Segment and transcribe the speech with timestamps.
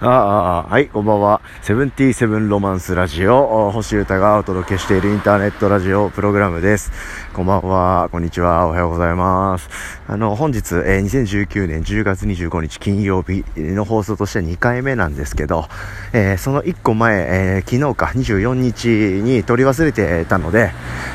[0.00, 1.40] ああ、はい、こんばんは。
[1.62, 6.90] セブンティーセブンロマンスラジオ、星歌がお届けしているインターネットラジオプログラムです。
[7.32, 9.68] こんばんは、こんにちは、おはようございます。
[10.08, 15.68] あの、本日、えー、2019年10月25日金曜日の放送としては2回目なんですけど、
[16.12, 20.72] えー、その1個前、えー、昨日か24日に撮り忘れてたので、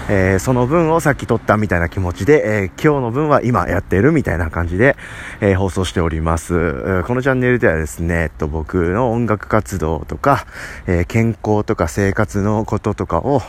[0.10, 4.96] えー、その分をさっき撮ったみたいな気持ちで、えー、今日の分は今やってるみたいな感じで、
[5.42, 7.04] えー、放送しております。
[7.06, 10.46] このチャンネルではですね、えっと、僕の音楽活動とか、
[10.88, 13.42] え健康とか生活のこととかを、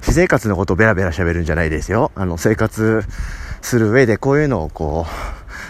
[0.00, 2.12] 私生活のことをベラベラ喋るんじゃないですよ。
[2.14, 3.02] あの、生活
[3.60, 5.06] する上でこういうのをこ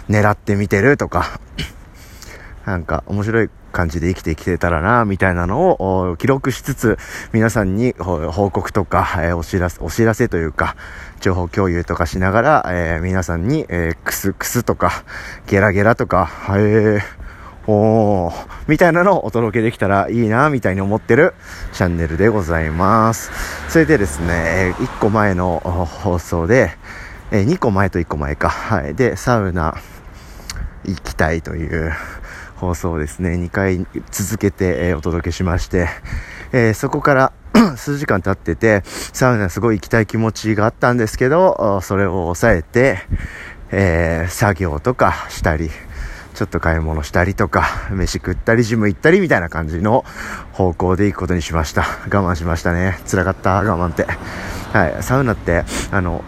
[0.08, 1.41] う、狙ってみてるとか、
[2.64, 6.98] なんか面白い感じで生きてきてたらな、みたいなのを記録しつつ、
[7.32, 10.77] 皆さんに報告とか、えー、お知らせ、お知らせというか、
[11.20, 15.05] 情報共有とかしながら、えー、皆さんに、えー、クスクスとか、
[15.46, 17.00] ゲラゲラとか、えー、
[17.66, 21.34] おー、みたいなのをお届けできたらいいな、みたいに思ってる
[21.72, 23.30] チャンネルでございます。
[23.69, 26.72] それでですね、1個前の放送で、
[27.30, 28.48] 2個前と1個前か。
[28.48, 28.94] はい。
[28.96, 29.77] で、サウナ
[30.84, 31.92] 行きたいという
[32.56, 35.88] 放送をですね、2回続けて、お届けしまして、
[36.52, 37.32] え、そこから
[37.76, 38.82] 数時間経ってて、
[39.12, 42.98] サウナすごい行きたい気持ちがあったんですけど、それを抑えて、
[43.70, 45.70] えー、作業とかしたり、
[46.34, 50.05] ちょっと買い物したりとか、 飯食ったり、ジム行ったりみたいな感じの
[50.52, 51.83] 方向で行くことにしました。
[52.12, 52.98] 我慢しましたね。
[53.11, 54.06] 辛かった、我慢って。
[54.72, 56.25] はい、サウナって、あの、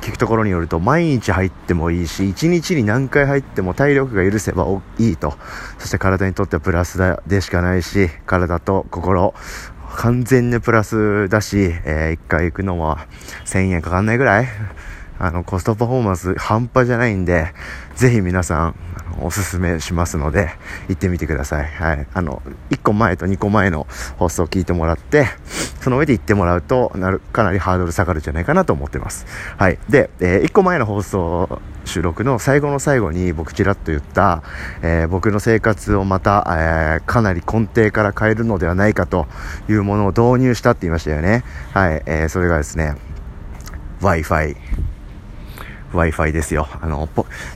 [0.00, 4.66] 聞くところによると毎日入ってもいいし1日に何回入っても体力が許せば
[4.98, 5.34] いいと
[5.78, 9.32] そして体にとってはプラスでしかないし体と心
[9.96, 13.06] 完全にプラスだし、えー、1回行くのは
[13.46, 14.46] 1000円かかんないぐらい
[15.18, 17.54] あのコストパフォーマンス半端じゃないんで
[17.94, 18.76] ぜひ皆さん
[19.20, 20.50] おすすめしますので、
[20.88, 21.66] 行ってみてください。
[21.66, 22.06] はい。
[22.12, 23.86] あの、1個前と2個前の
[24.18, 25.26] 放送を聞いてもらって、
[25.80, 29.26] その上で行ってもらうと、なる、かなりハードル下がるんじゃないかなと思ってます。
[29.56, 29.78] はい。
[29.88, 34.42] で、えー、1個前の放送収録の最後の最後に僕ちらっと言った、
[34.82, 39.26] えー、僕の生活をまた、えー、かなり根底から変えるのではないかと
[39.68, 41.44] いうものを導入したって言いましたよね。
[41.72, 42.02] はい。
[42.06, 42.96] えー、それがですね、
[44.00, 44.95] Wi-Fi。
[45.96, 46.68] Wi-Fi ですよ。
[46.80, 47.08] あの、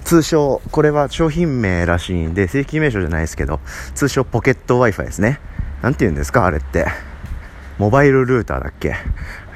[0.04, 3.60] 通称、これは商品名らしいんで、正規名称じゃないですけど、
[3.94, 5.40] 通称ポケット Wi-Fi ですね。
[5.82, 6.86] なんて言うんですかあれって。
[7.78, 8.94] モバイルルーターだっけ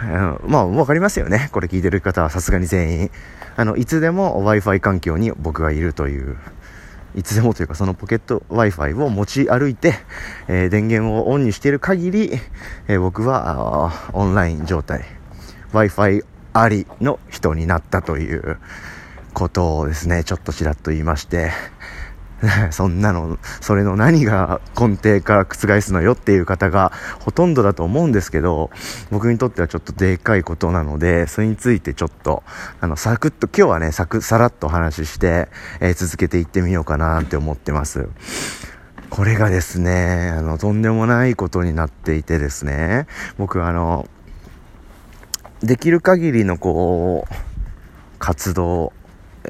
[0.01, 1.51] あのまあ、わかりますよね。
[1.53, 3.11] これ聞いてる方はさすがに全員。
[3.57, 6.37] あの、いつでも Wi-Fi 環境に僕がいるという。
[7.15, 9.95] いつでもというか、そのポケット Wi-Fi を持ち歩いて、
[10.49, 12.33] えー、電源をオンにしている限り、
[12.89, 15.05] えー、僕はオンライン状態。
[15.73, 18.59] Wi-Fi ありの人になったという
[19.35, 21.51] ことをですね、ちょっとちらっと言いまして、
[22.71, 28.71] そんなの、それの何が根底から覆すのよっていう方がほとんどだと思うんですけど、
[29.11, 32.45] 僕にとってはちょっとでかいことなので、それについてちょっと、
[32.81, 35.49] あの、サクッと、今日はね、サク、さらっとお話しして、
[35.81, 38.09] えー、続けていってみようかなって思ってます。
[39.11, 43.07] これがですね、あの、とんでもないことになっていてですね、
[43.39, 44.09] 僕あの、
[45.65, 47.35] できる限りのこう、
[48.19, 48.93] 活動、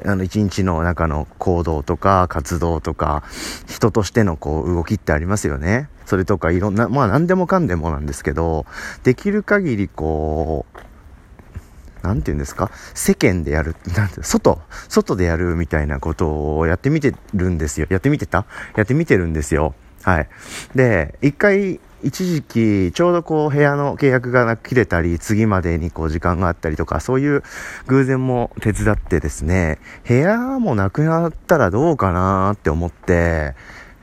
[0.05, 3.23] あの、一日の中の行動とか活動とか、
[3.67, 5.89] 人としてのこう、動きってありますよね。
[6.05, 8.65] それとかいろんな、まあ何でもかんでもなんですけど、
[9.03, 12.69] できる限りこう、なんて言うんですか？
[12.93, 17.87] 世間でやる、なんて、外、外でやるみたいなことをやってみてるんですよ。
[17.89, 18.45] やってみてた？
[18.75, 19.73] やってみてるんですよ。
[20.05, 20.27] はい。
[20.75, 27.41] で、一回、一時期、ちょうどこう部屋の契約が切れたり、次までにこう時間があったりとか、そういう
[27.87, 33.55] 偶然も手伝ってですね、部屋もなくなったらどうかなって思って、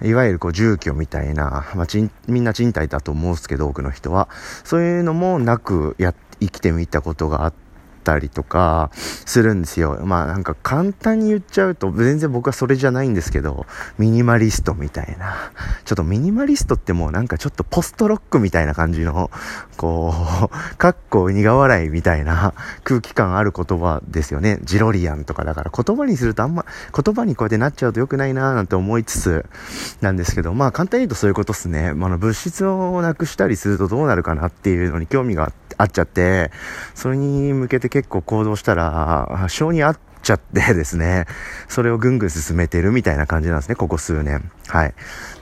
[0.03, 1.87] いわゆるこう住居みたいな、まあ、
[2.27, 4.29] みんな賃貸だと思うんですけど、多くの人は。
[4.65, 7.72] そういうのもなくや、生きてみたことがあって、
[8.03, 10.01] ったりとかするんですよ。
[10.05, 13.65] まあなんか簡単に言っちゃうと全然僕はそれじゃないんですけど、
[13.99, 15.53] ミニマリストみたいな。
[15.85, 19.31] ちょっとミニマリストってもうなんかちょっとポストロックみたいな感じの、
[19.77, 20.13] こ
[20.73, 22.55] う、かっこ苦笑いみたいな
[22.85, 24.59] 空気感ある言葉ですよね。
[24.65, 29.47] ジロリアンとかだから言葉にするとあんま、言葉にこうやってなっちゃうと良くないなーなんて思いつつ
[30.01, 31.95] なんですけど、まあ簡単に言うとそういうことっすね。
[31.95, 36.51] まあ、の物質をなくしたりするとどうなるかなっていうのに興味があっちゃって、
[36.95, 41.27] それに向けて結構行動したら、性に合っちゃってですね、
[41.69, 44.51] それをぐんぐん進めてるみたいな感じなんですね、ここ数年。
[44.69, 44.95] はい。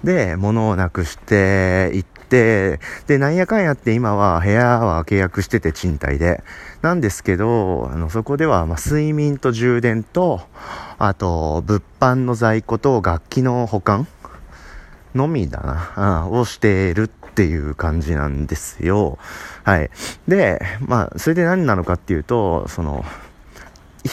[0.02, 6.42] で、物をなくしていって、で、なんやかんやって今は部屋は契約してて賃貸で。
[6.82, 10.40] なんですけど、あの、そこでは、ま睡眠と充電と、
[10.98, 14.08] あと、物販の在庫と楽器の保管
[15.14, 15.60] のみだ
[15.96, 19.18] な、うん、をしているっていう感じなんですよ。
[19.64, 19.88] はい。
[20.28, 23.02] で、まあ、それで何なのかっていうと、その、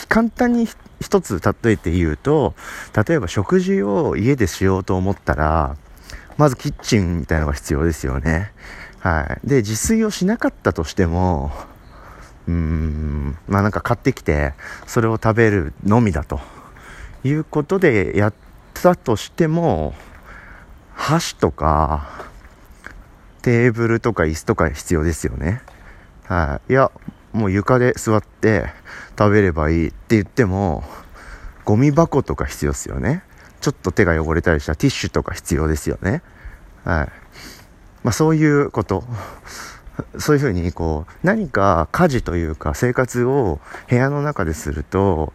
[0.07, 0.65] 簡単に
[1.01, 2.53] 一つ例えて言うと、
[3.05, 5.75] 例えば食事を家でしようと思ったら、
[6.37, 8.53] まずキッチンみたいなのが必要ですよね。
[8.99, 9.45] はい。
[9.45, 11.51] で、自炊をしなかったとしても、
[12.47, 14.53] うーん、まあなんか買ってきて、
[14.85, 16.39] それを食べるのみだと
[17.25, 18.33] いうことでやっ
[18.73, 19.93] たとしても、
[20.95, 22.26] 箸とか、
[23.47, 25.61] テーブルとか椅子とか必要ですよね。
[26.25, 26.73] はい。
[26.73, 26.91] いや、
[27.31, 28.65] もう床で座って
[29.17, 30.83] 食べればいいって言っても、
[31.63, 33.23] ゴミ箱とか必要ですよね。
[33.61, 36.23] ちょっと手が汚れたりしたらティッシュとか必要ですよね。
[36.83, 37.07] はい。
[38.03, 39.05] まあそういうこと。
[40.19, 45.31] そういうふうに、こう、何か家事というか生活を部屋の中ですると、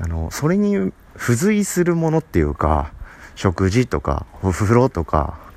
[0.00, 2.92] あの、それに付随するものっていうか、
[3.36, 5.51] 食事とか、お風呂とか、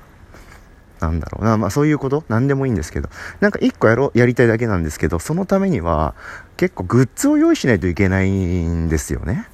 [1.00, 2.24] なんだろうな、まあそういうこと？
[2.28, 3.08] 何でもいいんですけど、
[3.40, 6.14] なんか一個やろう、やりたいだけなんですけど、そのためには
[6.56, 8.30] 結構グッズを用意しないといけない
[8.64, 9.46] んですよね。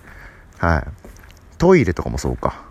[0.58, 0.84] はい。
[1.58, 2.64] トイレとかもそうか。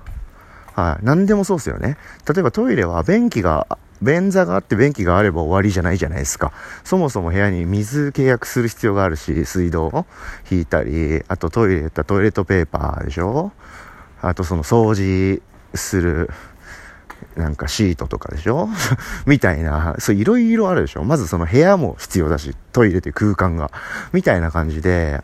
[0.74, 1.06] はい。
[1.06, 1.98] 何でもそうですよね。
[2.34, 3.68] 例えばトイレは便器が、
[4.02, 6.54] 便座があって便器があれば終わりじゃないじゃないですか。
[6.84, 10.06] そもそも部屋に水契約する必要があるし、水道を
[10.50, 13.52] 引いたり、あとトイレったらトイレットペーパーでしょ？
[14.22, 15.42] あとその掃除
[15.76, 16.30] する
[17.36, 18.68] なんかシートとかでしょ？
[19.26, 21.04] みたいな、そういろいろあるでしょ？
[21.04, 23.72] まずその部屋も必要だし、トイレという空間が。
[24.14, 25.24] みたいな感じで、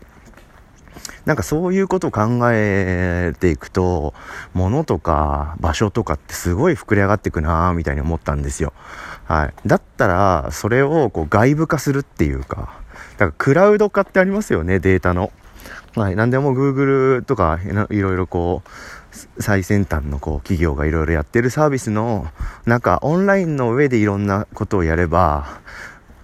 [1.25, 4.13] なんかそういうことを考えていくと、
[4.53, 8.71] 物とか場所とかってすごい膨れ上がっていくなぁ、みたいに思ったんですよ。
[9.25, 9.53] はい。
[9.65, 12.79] だったら、それをこう外部化するっていうか、
[13.17, 15.33] だからクラウド化ってありますよね、データの。
[15.97, 16.15] はい。
[16.15, 17.59] なんでも Google とか
[17.89, 18.69] いろいろこう、
[19.39, 22.27] 最先端のこう企業がいろいろやってるサービスの
[22.65, 25.61] 中、オンラインの上でいろんなことをやれば、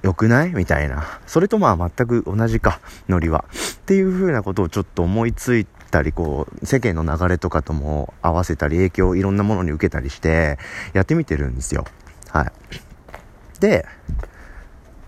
[0.03, 0.53] 良くない？
[0.53, 1.05] みたいな。
[1.25, 3.45] それとまあ全く同じか、ノリは。
[3.49, 10.59] っていう風なことをちょっと思いついたり、こう、世間の流れとかとも合わせたり、影響をいろんなものに受けたりして、
[10.91, 11.85] やってみてるんですよ。
[12.29, 12.51] はい。
[13.61, 13.85] で、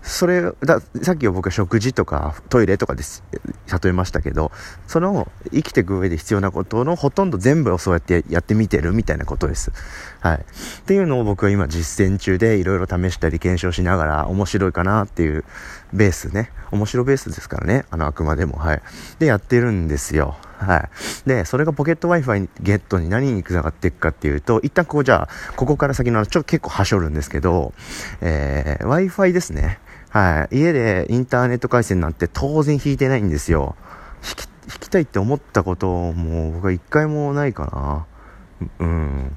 [0.06, 3.24] それださっきは僕は食事とかトイレとかです
[3.82, 4.52] 例えましたけど
[4.86, 9.72] その生きていく上で必要なことのほとんど全部をそうやってやってみてるみたいなことです。
[10.20, 10.36] はい。
[10.36, 15.44] っていうのを僕は今実践中でいろいろ試したり検証しながら面白いかなっていう
[15.92, 16.50] ベースね。
[16.70, 17.84] 面白ベースですからね。
[17.90, 18.56] あのあくまでも。
[18.56, 18.82] はい。
[19.18, 20.36] でやってるんですよ。
[20.58, 21.28] はい。
[21.28, 27.74] で、それがポケット Wi-Fi ゲットに何に繋がっていくかっていうと、一旦こうじゃあ、ここから先のちょっと結構はしょるんですけど、
[28.20, 29.78] えー、Wi-Fi ですね。
[30.16, 30.56] はい。
[30.60, 33.76] 家でインターネット回線なんて当然引いてないんですよ。
[34.26, 38.06] 引き、引きたいって思ったことも僕は一回もないか
[38.56, 38.66] な。
[38.78, 39.34] うん。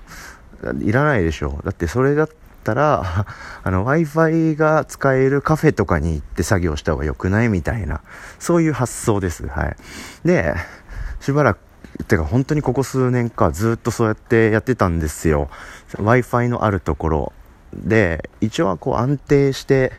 [0.82, 1.60] いらないでしょ。
[1.66, 2.30] だってそれだっ
[2.64, 3.26] たら、
[3.62, 8.00] あの、Wi-Fi が使えるカフェとかに行って作業した方が良くないみたいな、
[8.40, 9.48] そういう発想です。
[9.48, 9.76] はい。
[10.24, 10.56] で、
[11.20, 11.60] しばらく、
[12.08, 15.50] てか本当にここ数年かずっとそうやってやってたんですよ。
[15.98, 17.34] Wi-Fi のあるところ
[17.74, 19.92] で、一応はこう安定して、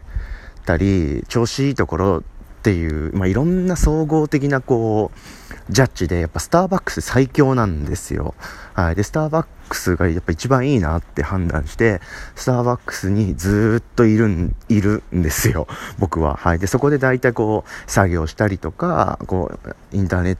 [0.71, 2.23] たり、調子いいところっ
[2.63, 8.35] ていう、まあ、いろんな総合的なこう、ジャッジで、やっぱスターバックス最強なんですよ。
[8.75, 8.95] はい。
[8.95, 12.01] で、スターバックスがやっぱ一番いいなって判断して、
[12.37, 15.67] スターバックスにずっといるん、いるんですよ。
[15.99, 16.37] 僕は。
[16.37, 16.59] はい。
[16.59, 20.39] で、そこで大体こう、作業したりとか、こう、インターネッ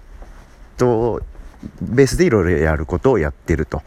[0.77, 1.23] ト
[1.81, 3.83] ベースでいろいろやることをやってると。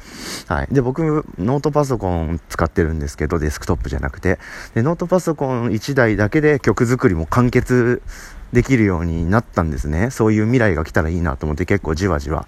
[0.48, 0.68] はい。
[0.72, 4.40] で、僕、ノートパソコン使ってるんですけど、デスクトップじゃなくて。
[4.76, 8.02] で、ノートパソコン1台だけで曲作りも完結
[8.54, 10.12] できるようになったんですね。
[10.12, 12.48] そういう未来が来たらいいなと思って結構じわじわ、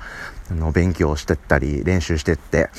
[0.51, 2.69] あの、勉強してったり、練習してって。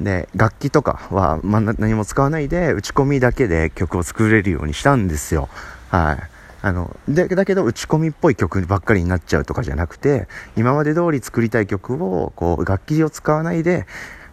[0.00, 5.48] で、楽器とかは、ま、何も使わないで、打ち込みだけで曲を作れるようにしたんですよ。
[5.88, 6.35] はい。
[6.66, 13.86] あの、で、だけど打ち込みっぽい曲ばっかりになっちゃうとかじゃなくて、今まで通り作りたい曲を、こう、楽器を使わないで、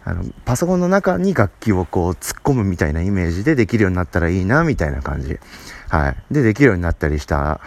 [0.04, 5.38] あの、パソコンの中に楽器をこう突っ込むみたいなイメージでできるようになったらいいな、みたいな感じ。
[5.88, 6.16] はい。
[6.32, 7.60] で、できるようになったりした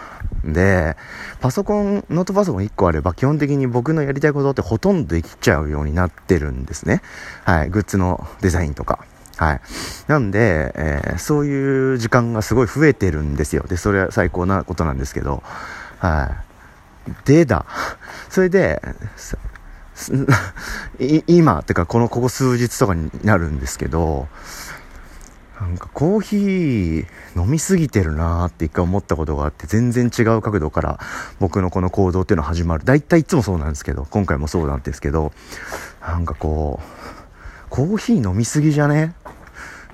[0.46, 0.98] んで、
[1.40, 7.00] パソコン、ノートパソコン1個あれば基本的に僕のやりたいことってほとんどできちゃうようになってるんですね。
[7.44, 7.70] はい。
[7.70, 9.06] グッズのデザインとか。
[9.38, 9.60] はい。
[10.08, 13.64] なんで、えー、そういう時間がすごい増えてるんですよ。
[13.68, 15.42] で、それは最高なことなんですけど、
[15.98, 16.30] は
[17.06, 17.12] い。
[17.24, 17.64] でだ。
[18.28, 18.82] それで、
[21.28, 24.26] 今、ってかこの、ここ数日とかになるんですけど、
[25.60, 27.06] なんかコーヒー
[27.40, 31.00] 飲みすぎてるなーって一回思ったことがあって全然違う角度から
[31.40, 32.84] 僕のこの行動っていうのは始まる。
[32.84, 35.32] 大体いつもそうなんですけど、今回もそうなんですけど、
[36.00, 36.98] なんかこう、
[37.70, 39.14] コーヒー飲みすぎじゃね？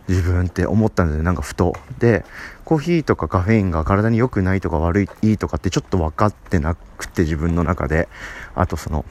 [0.09, 1.75] 自分って思ったのでなんかふと。
[1.99, 2.25] で
[2.65, 8.09] コーヒーとかカフェインが体に良くないとか悪いいいとかってちょっと分かってなくて自分の中で。
[8.55, 9.05] あとその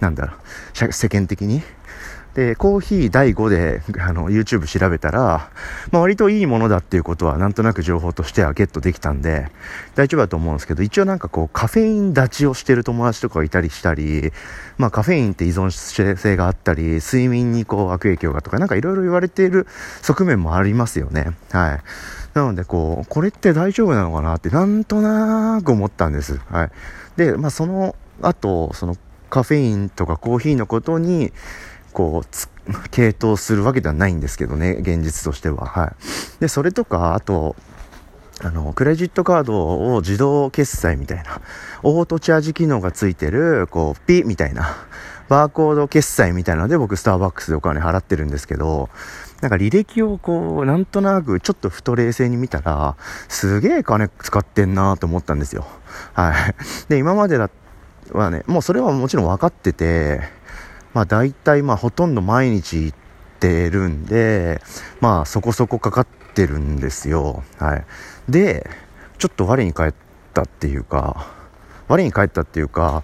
[0.00, 0.34] なんだろ
[0.88, 1.62] う世間的に
[2.34, 5.50] で、コーヒー第5で、あの、YouTube 調べたら、
[5.90, 9.50] まあ割といいものだっていうことはなんとなく情報としてはゲットできたんで、
[9.96, 14.32] 大丈夫だと思うんですけど、一応なんかこう、カフェイン立ちをしてる友達とかがいたりしたり、
[14.78, 15.70] まあカフェインって依存
[16.16, 19.66] 性があったり、睡眠にこう悪影響がとか、なんかいろいろ言われている
[20.02, 21.32] 側面もありますよね。
[21.50, 21.80] はい。
[22.34, 26.40] なのでこう、これって大丈夫なのかなってなんとなく思ったんです。
[26.48, 26.70] はい。
[27.16, 28.96] で、まあその後、その
[29.30, 31.32] カフェインとかコーヒーのことに、
[31.92, 35.66] こう、傾倒するわけではないんですけどね、現実としては。
[35.66, 36.40] はい。
[36.40, 37.56] で、それとか、あと、
[38.42, 41.40] あの、クレジットカードを自動決済みたいな、
[41.82, 44.76] オートチャージ機能がついてる、こう、ピみたいな、
[45.28, 48.88] バーコード決済みたいなので僕スターバックスでお金払ってるんですけど、
[49.40, 52.96] なんか履歴をこう、なんとなくちょっとふと冷静に見たら、
[53.28, 55.66] すげえ金使ってんなと思ったんですよ。
[56.14, 56.54] はい。
[56.88, 57.48] で、今までだ
[58.12, 60.22] はね、もうそれはもちろん分かってて、
[60.94, 62.98] まあ大体まあほとんど毎日行っ
[63.38, 64.60] てるんで、
[65.00, 67.42] まあそこそこかかってるんですよ。
[67.58, 67.84] はい。
[68.28, 68.68] で、
[69.18, 69.94] ちょっと我に返っ
[70.34, 71.26] たっていうか、
[71.88, 73.02] 我に返ったっていうか、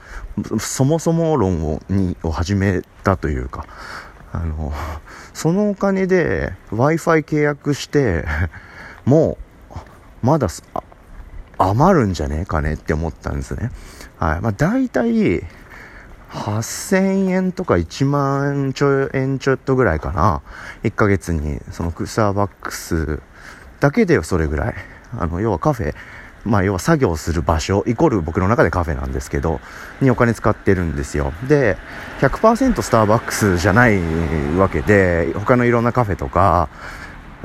[0.60, 3.66] そもそも論をにを始めたというか、
[4.32, 4.72] あの、
[5.34, 8.24] そのお金で Wi-Fi 契約して、
[9.04, 9.38] も
[9.70, 9.76] う、
[10.26, 10.48] まだ
[11.58, 13.70] 余るんじゃねえかねって思ったんですね。
[14.18, 14.40] はい。
[14.40, 15.44] まあ大体、
[16.30, 20.42] 8000円とか1万ちょ円ちょっとぐらいかな。
[20.82, 23.20] 1ヶ月に、そのクサーバックス
[23.80, 24.74] だけでそれぐらい。
[25.18, 25.94] あの、要はカフェ、
[26.44, 29.60] まあ、要は作業する場所、イコール僕の中でカフェなんですけど、
[30.00, 31.32] にお金使ってるんですよ。
[31.48, 31.76] で、
[32.20, 34.00] 100%スターバックスじゃない
[34.56, 36.68] わけで、他のいろんなカフェとか、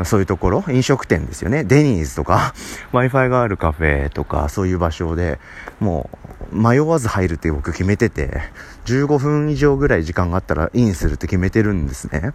[0.05, 1.63] そういうところ、飲食店ですよね。
[1.63, 2.53] デニーズとか、
[2.93, 5.39] Wi-Fi があるカフェとか、そういう場所で
[5.79, 6.09] も
[6.51, 8.41] う迷わず入るって僕決めてて、
[8.85, 12.33] 15分以上ぐらい時間があったらインするって決めてるんですね。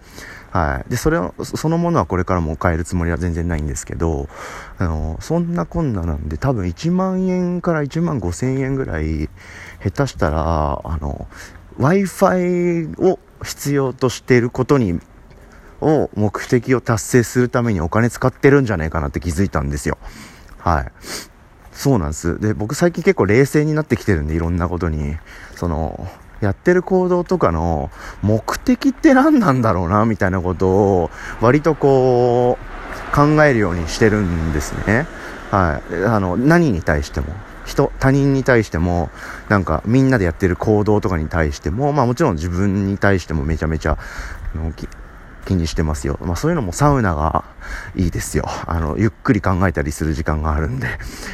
[0.51, 0.89] はい。
[0.89, 4.27] で、それを、そのものはこれからも変えるつもりは全然ないんですけど、
[4.77, 9.29] あの、そんなこんななんで多分1万円から1万5千円ぐらい、
[9.83, 11.27] 下手したら、あの、
[11.79, 14.99] Wi-Fi を必要としていることに
[15.81, 19.97] を目的を達成するためにお金使ってるんじゃないかなって気づいたんですよ。
[20.57, 20.91] はい。
[21.71, 22.39] そうなんです。
[22.39, 25.15] で、僕最近結構冷静になってきてるんで、いろんなことに。
[25.55, 26.07] その、
[26.41, 27.89] やってる行動とかの
[28.21, 35.07] 目的って何なんだろうな、みたいなことを割とこう、考えるようにしてるんですね。
[35.51, 35.95] はい。
[36.05, 37.27] あの、何に対しても。
[37.65, 39.09] 人、他人に対しても、
[39.49, 43.97] なんかみんなでやってる行動とかに対しても、まあもちろん自分に対してもめちゃめちゃ、
[45.47, 46.19] 気にしてますよ。
[46.21, 47.45] まあそういうのもサウナが
[47.95, 48.45] いいですよ。
[48.65, 50.87] あの、ゆっくり考えたりする時間があるんで。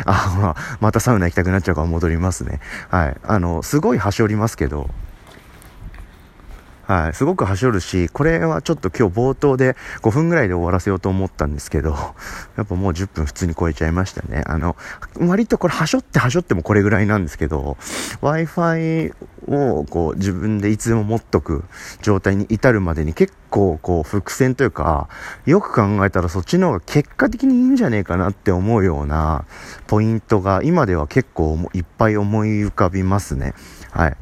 [0.06, 2.60] あ、ほら、またサウナ行きたくなっちゃうから戻りますね。
[2.90, 3.18] はい。
[3.24, 4.90] あの、すごい端折りますけど、
[6.94, 11.90] はい、すごくはしょるし、これはちょっと今日冒頭で5分ぐらいで終わらせようと思ったんですけど、
[12.56, 14.44] やっぱもう10分普通に超えちゃいましたね。
[14.46, 14.76] あの、
[15.20, 17.78] 割とこれはしょってはしょってもこれぐらいなんですけど、
[18.22, 19.12] Wi-Fi
[19.48, 21.64] をこう自分でいつでも持っとく
[22.04, 25.10] 状態に至るまでに結構こう伏線というか、
[25.48, 29.46] よく考えたらそっちの方が結果的にいいんじゃねえかなって思うような
[29.88, 33.56] ポイントが今では結構いっぱい思い浮かびますね。
[33.90, 34.18] はい。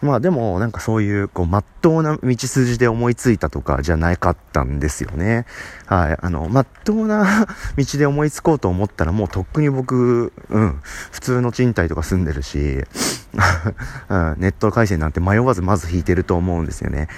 [0.00, 5.44] まあでも、なんかそういう、こう、まっとうな道筋で思いついたとかじゃなかったんですよね。
[5.86, 6.16] はい。
[6.20, 12.58] あの、まっとうな道で思いつこうと思ったらもうとっくに僕、うん、普通の賃貸とか住んでるし、
[14.08, 17.08] うん、ネット回線なんて迷わずまず引いてると思うんですよね。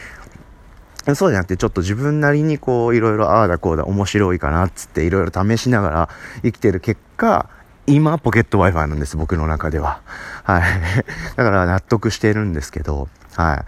[1.15, 6.09] そうじゃなくて、ちょっと自分なりにこう、いろいろああだこうだ面白いかなっつっていろいろ試しながら
[6.43, 7.49] 生きてる結果、
[7.87, 10.01] 今、ポケット Wi-Fi なんです、僕の中では。
[10.45, 10.63] はい。
[11.37, 13.65] だから納得してるんですけど、は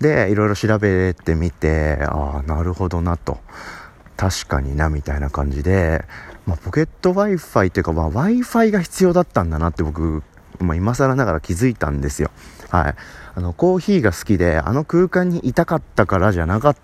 [0.00, 0.02] い。
[0.02, 3.40] で、いろいろ調べてみて、ああ、なるほどなと。
[4.16, 6.04] 確かにな、みたいな感じで、
[6.46, 10.22] まあ、ポケット Wi-Fi っていうか、まあ、Wi-Fi が必要だったんだなって僕、
[10.60, 12.30] まあ、今更ながら気づいたんですよ。
[12.70, 12.94] はい。
[13.34, 16.76] あの、コーヒーが好きで、あの空間にいたかったからじゃなかっ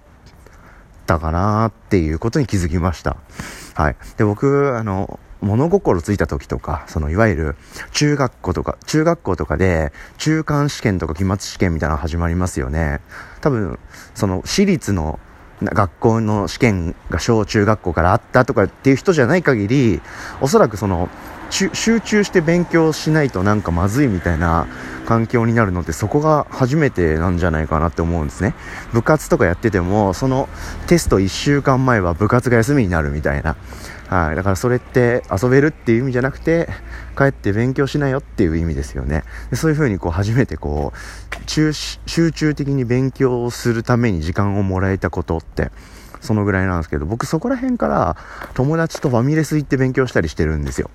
[1.07, 3.17] たかなっていうことに気づきました。
[3.75, 3.97] はい。
[4.17, 7.57] で、僕、あの、物心ついた時とか、そのいわゆる
[7.93, 13.01] 中学校とか、中学校とかで中間試験とか期末試験みたいなの始まりますよね。
[13.41, 13.79] 多分、
[14.15, 15.19] その私立の
[15.61, 20.01] 学校の試験が小中学校からあったとかっていう人じゃない限り、
[20.41, 21.09] おそらくその
[21.53, 24.67] 集中して勉強しないとなんかまずいみたいな
[25.05, 28.55] 環境になるのってそこが初めてなんじゃないかなって思うんですね
[28.95, 30.49] 部活とかやっててもその
[30.87, 33.57] テスト1週間前は部活が休みになるみたいな
[34.13, 36.69] はい、だからそれって遊べるっていう意味じゃなくて
[37.17, 39.25] 帰って勉強しなよっていう意味ですよね。
[39.49, 41.73] でそういうふうにこう初めてこう集
[42.31, 45.71] 中的に勉強をするために時間をもらえたことって
[46.21, 48.19] そのぐらいなんですけど僕そこら辺から
[48.53, 50.91] 友達とファミレス行って勉強したりしてるんですよ。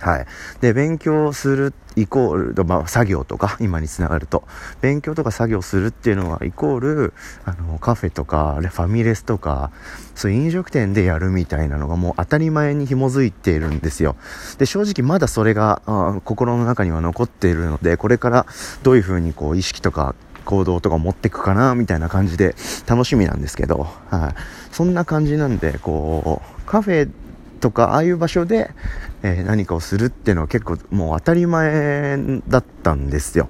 [0.00, 0.26] はい。
[0.60, 4.44] で、勉強するイコール、まあ、作業とか、今につながると、
[4.80, 7.14] 勉強とか作業するっていうのは、イコール、
[7.44, 9.70] あの、カフェとか、ファミレスとか、
[10.14, 14.16] そういう飲食店でやるみたいなのがもう当たり前に紐づいているんですよ。
[14.58, 18.46] で、正直まだそれが、あ心の中には残っているので、これから
[18.82, 20.14] どういうふうにこう、意識とか、
[20.44, 22.54] 行動とか持っていくかな、みたいな感じで、
[22.86, 24.34] 楽しみなんですけど、はい。
[24.72, 27.10] そんな感じなんで、こう、カフェ
[27.60, 28.70] とか、ああいう場所で、
[29.22, 33.48] えー、何かをするっていうのは結構もう当たり前だったんですよ。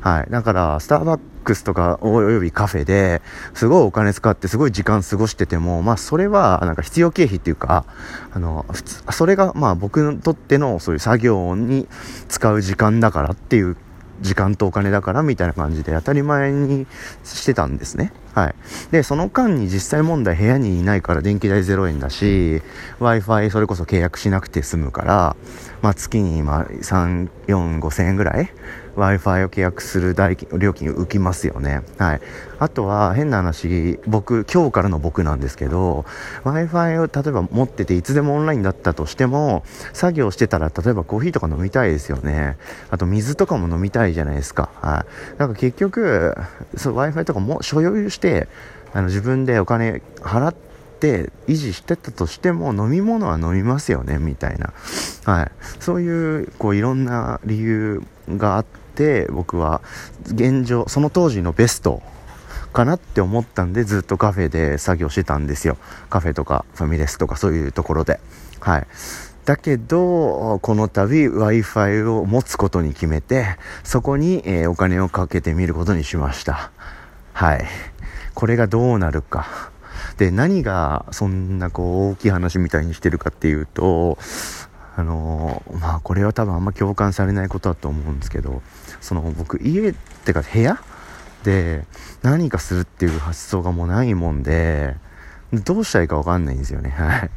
[0.00, 0.30] はい。
[0.30, 3.22] だから、スターバックスとかおよびカフェで
[3.54, 7.84] すごいお金使ってすごい時間過ごしてても、まあそれはなんか必要経費っていうか、
[8.32, 11.86] あの、普通、それがまあ僕にとってのそういう作業に
[12.28, 13.76] 使う時間だからっていう
[14.20, 16.86] 時間とお金だからみたいな感じで当たり前に
[17.24, 18.12] してたんですね。
[18.34, 18.54] はい。
[18.92, 22.62] で、その間に実際問題部屋にいないから電気代0円だし、
[23.00, 25.36] Wi-Fi それこそ契約しなくて済むから、
[25.82, 28.50] まあ月に今3、4、5千円ぐらい
[28.96, 31.82] Wi-Fi を契約する代金、料金浮きますよね。
[31.98, 32.20] はい。
[32.58, 36.04] あとは変な話、僕、今日からの僕なんですけど、
[36.44, 42.58] Wi-Fi を例えば持ってていつでもオンラインだったとしても、作業してたら例えばコーヒーとか飲みたいですよね。
[42.90, 44.68] あと水とかも飲みたいじゃないですか。
[44.80, 45.38] はい。
[45.38, 46.36] だか結局、
[46.74, 48.19] Wi-Fi とかも所有して、
[48.92, 54.74] あの自分でお金払って、維持してたとしても飲み物は飲みますよねみたいな、
[55.24, 59.80] はい、そういうこういろんな理由があって僕は
[60.26, 62.02] 現状その当時のベスト
[62.72, 65.76] かなって思ったんでずっとカフェで作業してたんですよ。
[66.08, 68.20] カフェとかファミレスとかそういうところで。
[68.60, 68.86] はい。
[69.44, 76.70] だけどこの度 w i f i を持つことに決めてそこに、え、お金をかけてみることにしました。
[77.40, 77.64] はい
[78.34, 79.70] これがどうなるか
[80.18, 84.18] で、何がそんなこう大きい話みたいにしてるかっていうと、
[84.94, 88.60] あの、まあこれは多分あんま共感されないことだと思うんですけど、
[89.00, 90.82] その僕家ってか部屋
[91.42, 91.86] で
[92.20, 94.96] 何かするっていう発想がもうないもんで、
[95.52, 96.90] どうしたらいいかわかんないんですよね。
[96.90, 97.30] はい。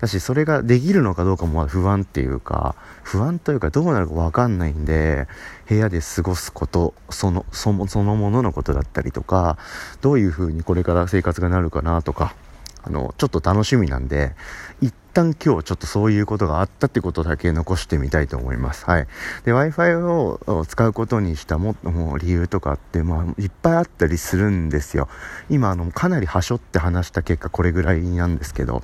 [0.00, 5.26] だし、それができるのかどうかも不安っていうか、不安というかどうなるかわかんないんで、
[5.68, 9.58] 部屋で過ごすこと、その、その、そのもののことだったりとか、
[10.00, 12.34] どういう風にこれから生活がなるかなとか、
[12.82, 14.34] あの、ちょっと楽しみなんで、
[14.80, 18.86] 一旦今日ちょっとそういうことがあったってことだけ残してみたいと思います。
[18.86, 19.06] はい。
[19.44, 25.08] で、Wi-Fi を使うことにしたももう理由とかって、まあ、いっぱいあったりするんですよ。
[25.50, 28.82] 今、あの、かなりはしょって話した結果これぐらいなんですけど、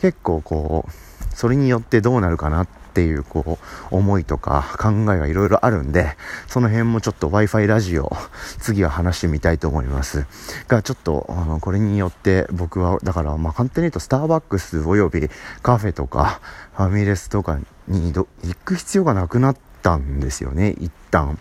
[0.00, 8.10] 結構こう、それによってどうなるかなってっていう、こう、思いとか考えがいろいろあるんで、その辺もちょっと Wi-Fi ラジオ、
[8.58, 10.24] 次は話してみたいと思います。
[10.66, 15.28] が、ちょっと、あの、これによって僕は、だから、まあ、簡単に言うと、スターバックスおよび
[15.60, 16.40] カフェとか、
[16.74, 18.26] ファミレスとかに行
[18.64, 21.38] く必要がなくなったんですよね、一旦。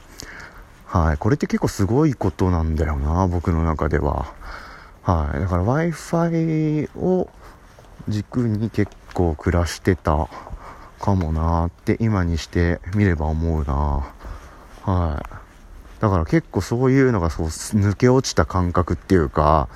[0.88, 1.18] はい。
[1.18, 4.26] これって結構すごいことなんだよな、僕の中では。
[5.04, 5.40] はい。
[5.40, 7.30] だから Wi-Fi を
[8.10, 10.28] 軸に結構暮らしてた
[11.06, 14.08] かもなって今にしてみれば思うな。
[14.92, 16.02] はい。
[16.02, 19.70] だから結構そういうのがそう抜け落ちた感覚っていうか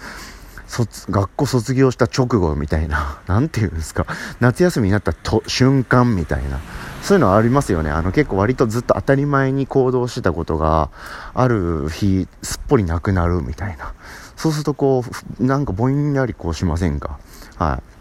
[0.67, 4.07] 卒学校卒業した直後みたいな 何て言うんですか。
[4.39, 6.59] 夏休みになったと瞬間みたいな。
[7.03, 7.91] そういうのはありますよね。
[7.91, 10.89] あの結構割とずっと当たり前に行動してたことが
[11.35, 13.93] ある日すっぽりなくなるみたいな。
[14.35, 15.05] そうするとこ
[15.39, 17.19] うなんかぼんやりこうしませんか？
[17.57, 17.98] はい。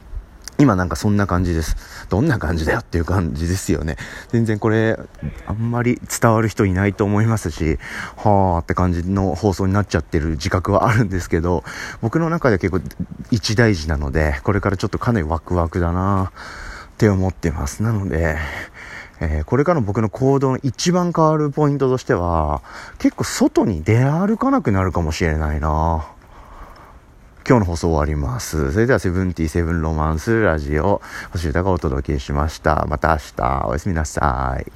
[0.60, 1.76] 今なんかそんな感じです。
[2.08, 3.96] どんな感じだよっていう感じですよね。
[4.30, 4.98] 全然これ、
[5.46, 7.78] あんまり伝わる人いないと思いますし、
[8.16, 11.62] はーって感じの放送になっちゃってる自覚はあるんですけど、
[12.02, 12.80] 僕の中で結構
[13.30, 16.32] 一大事なので、これからちょっとかなりワクワクだな
[16.90, 17.84] って思ってます。
[17.84, 18.36] なので、
[19.20, 22.62] えー、これからの僕の行動の一番変わるポイントとしては、
[22.98, 26.17] 結構外に出歩かなくなるかもしれないなぁ
[27.48, 28.72] 今日の放送終わります。
[28.72, 32.84] それではセブンティーセブンロマンスラジオ、星歌がお届けしました。
[32.90, 34.70] また明日、おやすみなさい。